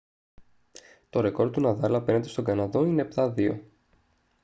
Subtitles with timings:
[1.09, 3.59] το ρεκόρ του ναδάλ απέναντι στον καναδό είναι 7-2